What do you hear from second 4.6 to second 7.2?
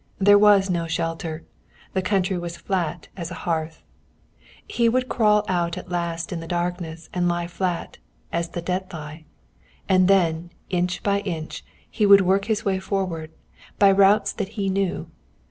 He would crawl out at last in the darkness